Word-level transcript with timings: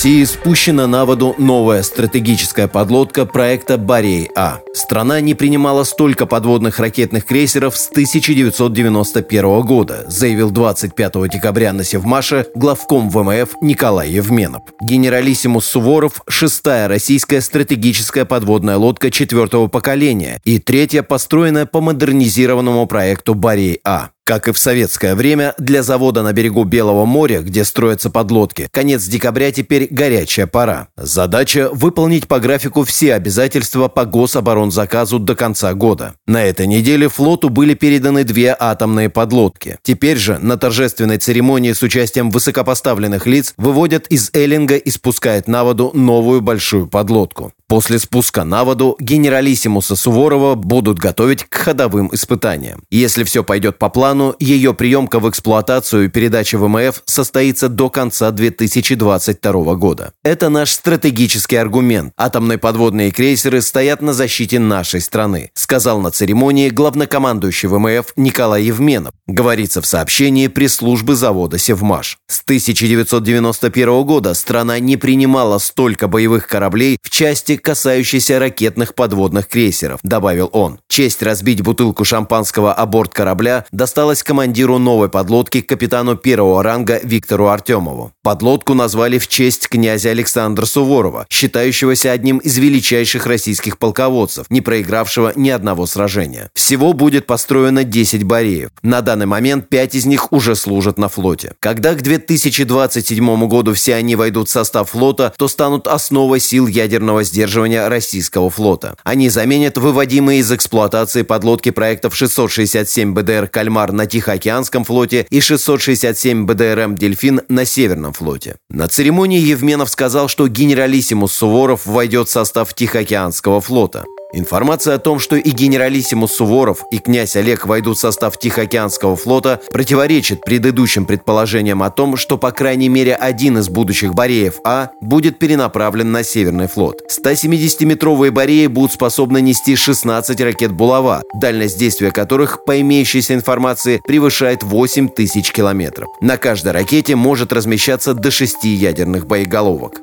России 0.00 0.24
спущена 0.24 0.86
на 0.86 1.04
воду 1.04 1.34
новая 1.36 1.82
стратегическая 1.82 2.68
подлодка 2.68 3.26
проекта 3.26 3.76
«Борей-А». 3.76 4.60
Страна 4.72 5.20
не 5.20 5.34
принимала 5.34 5.84
столько 5.84 6.24
подводных 6.24 6.78
ракетных 6.78 7.26
крейсеров 7.26 7.76
с 7.76 7.90
1991 7.90 9.60
года, 9.60 10.06
заявил 10.08 10.50
25 10.50 11.28
декабря 11.28 11.74
на 11.74 11.84
Севмаше 11.84 12.46
главком 12.54 13.10
ВМФ 13.10 13.56
Николай 13.60 14.08
Евменов. 14.08 14.62
Генералиссимус 14.80 15.66
Суворов– 15.66 16.22
шестая 16.26 16.88
российская 16.88 17.42
стратегическая 17.42 18.24
подводная 18.24 18.78
лодка 18.78 19.10
четвертого 19.10 19.66
поколения 19.66 20.40
и 20.46 20.58
третья, 20.58 21.02
построенная 21.02 21.66
по 21.66 21.82
модернизированному 21.82 22.86
проекту 22.86 23.34
«Борей-А». 23.34 24.12
Как 24.30 24.46
и 24.46 24.52
в 24.52 24.58
советское 24.60 25.16
время, 25.16 25.54
для 25.58 25.82
завода 25.82 26.22
на 26.22 26.32
берегу 26.32 26.62
Белого 26.62 27.04
моря, 27.04 27.40
где 27.40 27.64
строятся 27.64 28.10
подлодки, 28.10 28.68
конец 28.70 29.04
декабря 29.06 29.50
теперь 29.50 29.88
горячая 29.90 30.46
пора. 30.46 30.86
Задача– 30.96 31.68
выполнить 31.72 32.28
по 32.28 32.38
графику 32.38 32.84
все 32.84 33.14
обязательства 33.14 33.88
по 33.88 34.04
гособоронзаказу 34.04 35.18
до 35.18 35.34
конца 35.34 35.74
года. 35.74 36.14
На 36.28 36.44
этой 36.44 36.68
неделе 36.68 37.08
флоту 37.08 37.48
были 37.48 37.74
переданы 37.74 38.22
две 38.22 38.56
атомные 38.56 39.10
подлодки. 39.10 39.78
Теперь 39.82 40.16
же 40.16 40.38
на 40.38 40.56
торжественной 40.56 41.18
церемонии 41.18 41.72
с 41.72 41.82
участием 41.82 42.30
высокопоставленных 42.30 43.26
лиц 43.26 43.54
выводят 43.56 44.06
из 44.06 44.30
Эллинга 44.32 44.76
и 44.76 44.90
спускают 44.92 45.48
на 45.48 45.64
воду 45.64 45.90
новую 45.92 46.40
большую 46.40 46.86
подлодку. 46.86 47.52
После 47.70 48.00
спуска 48.00 48.42
на 48.42 48.64
воду 48.64 48.96
генералиссимуса 48.98 49.94
Суворова 49.94 50.56
будут 50.56 50.98
готовить 50.98 51.44
к 51.44 51.54
ходовым 51.54 52.10
испытаниям. 52.12 52.82
Если 52.90 53.22
все 53.22 53.44
пойдет 53.44 53.78
по 53.78 53.88
плану, 53.88 54.19
ее 54.38 54.74
приемка 54.74 55.20
в 55.20 55.28
эксплуатацию 55.28 56.04
и 56.04 56.08
передача 56.08 56.58
ВМФ 56.58 57.02
состоится 57.04 57.68
до 57.68 57.90
конца 57.90 58.30
2022 58.30 59.74
года. 59.74 60.12
Это 60.22 60.48
наш 60.48 60.70
стратегический 60.70 61.56
аргумент. 61.56 62.12
Атомные 62.16 62.58
подводные 62.58 63.10
крейсеры 63.10 63.62
стоят 63.62 64.02
на 64.02 64.12
защите 64.12 64.58
нашей 64.58 65.00
страны, 65.00 65.50
сказал 65.54 66.00
на 66.00 66.10
церемонии 66.10 66.70
главнокомандующий 66.70 67.68
ВМФ 67.68 68.12
Николай 68.16 68.64
Евменов. 68.64 69.12
Говорится 69.26 69.80
в 69.80 69.86
сообщении 69.86 70.48
пресс-службы 70.48 71.14
завода 71.16 71.58
«Севмаш». 71.58 72.18
С 72.28 72.42
1991 72.42 74.04
года 74.04 74.34
страна 74.34 74.78
не 74.78 74.96
принимала 74.96 75.58
столько 75.58 76.08
боевых 76.08 76.46
кораблей 76.46 76.98
в 77.02 77.10
части 77.10 77.56
касающийся 77.56 78.38
ракетных 78.38 78.94
подводных 78.94 79.48
крейсеров»,– 79.48 80.00
добавил 80.02 80.50
он. 80.52 80.80
Честь 80.88 81.22
разбить 81.22 81.62
бутылку 81.62 82.04
шампанского 82.04 82.72
о 82.72 82.86
борт 82.86 83.14
корабля 83.14 83.64
досталась 84.00 84.22
командиру 84.22 84.78
новой 84.78 85.10
подлодки 85.10 85.60
капитану 85.60 86.16
первого 86.16 86.62
ранга 86.62 86.98
Виктору 87.02 87.48
Артемову. 87.48 88.12
Подлодку 88.22 88.72
назвали 88.72 89.18
в 89.18 89.28
честь 89.28 89.68
князя 89.68 90.08
Александра 90.08 90.64
Суворова, 90.64 91.26
считающегося 91.28 92.10
одним 92.10 92.38
из 92.38 92.56
величайших 92.56 93.26
российских 93.26 93.76
полководцев, 93.76 94.46
не 94.48 94.62
проигравшего 94.62 95.34
ни 95.36 95.50
одного 95.50 95.84
сражения. 95.84 96.48
Всего 96.54 96.94
будет 96.94 97.26
построено 97.26 97.84
10 97.84 98.22
бареев. 98.24 98.70
На 98.82 99.02
данный 99.02 99.26
момент 99.26 99.68
5 99.68 99.94
из 99.94 100.06
них 100.06 100.32
уже 100.32 100.56
служат 100.56 100.96
на 100.96 101.10
флоте. 101.10 101.52
Когда 101.60 101.92
к 101.92 102.00
2027 102.00 103.48
году 103.48 103.74
все 103.74 103.96
они 103.96 104.16
войдут 104.16 104.48
в 104.48 104.52
состав 104.52 104.88
флота, 104.88 105.34
то 105.36 105.46
станут 105.46 105.86
основой 105.86 106.40
сил 106.40 106.66
ядерного 106.68 107.22
сдерживания 107.22 107.86
российского 107.86 108.48
флота. 108.48 108.96
Они 109.04 109.28
заменят 109.28 109.76
выводимые 109.76 110.40
из 110.40 110.50
эксплуатации 110.50 111.20
подлодки 111.20 111.70
проектов 111.70 112.16
667 112.16 113.12
БДР 113.12 113.48
«Кальмар» 113.48 113.89
на 113.92 114.06
Тихоокеанском 114.06 114.84
флоте 114.84 115.26
и 115.30 115.40
667 115.40 116.46
БДРМ 116.46 116.96
«Дельфин» 116.96 117.42
на 117.48 117.64
Северном 117.64 118.12
флоте. 118.12 118.56
На 118.68 118.88
церемонии 118.88 119.40
Евменов 119.40 119.90
сказал, 119.90 120.28
что 120.28 120.48
генералиссимус 120.48 121.32
Суворов 121.32 121.86
войдет 121.86 122.28
в 122.28 122.32
состав 122.32 122.74
Тихоокеанского 122.74 123.60
флота. 123.60 124.04
Информация 124.32 124.94
о 124.94 124.98
том, 124.98 125.18
что 125.18 125.36
и 125.36 125.50
генералиссимус 125.50 126.32
Суворов, 126.32 126.84
и 126.90 126.98
князь 126.98 127.36
Олег 127.36 127.66
войдут 127.66 127.96
в 127.96 128.00
состав 128.00 128.38
Тихоокеанского 128.38 129.16
флота, 129.16 129.60
противоречит 129.72 130.42
предыдущим 130.42 131.04
предположениям 131.04 131.82
о 131.82 131.90
том, 131.90 132.16
что 132.16 132.38
по 132.38 132.52
крайней 132.52 132.88
мере 132.88 133.14
один 133.14 133.58
из 133.58 133.68
будущих 133.68 134.14
Бореев 134.14 134.60
А 134.64 134.90
будет 135.00 135.38
перенаправлен 135.38 136.12
на 136.12 136.22
Северный 136.22 136.68
флот. 136.68 137.02
170-метровые 137.10 138.30
Бореи 138.30 138.66
будут 138.66 138.92
способны 138.92 139.40
нести 139.40 139.74
16 139.74 140.40
ракет 140.40 140.72
«Булава», 140.72 141.22
дальность 141.34 141.78
действия 141.78 142.10
которых, 142.10 142.64
по 142.64 142.80
имеющейся 142.80 143.34
информации, 143.34 144.00
превышает 144.06 144.62
8 144.62 145.08
тысяч 145.08 145.50
километров. 145.52 146.08
На 146.20 146.36
каждой 146.36 146.72
ракете 146.72 147.16
может 147.16 147.52
размещаться 147.52 148.14
до 148.14 148.30
6 148.30 148.64
ядерных 148.64 149.26
боеголовок. 149.26 150.00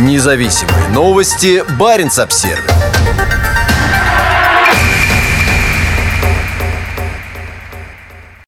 Независимые 0.00 0.88
новости. 0.88 1.64
Барин 1.78 2.10
обсервис 2.16 2.75
thank 3.14 3.32
you 3.32 3.45